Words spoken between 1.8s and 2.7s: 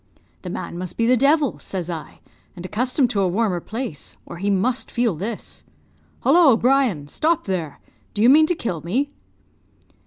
I, 'and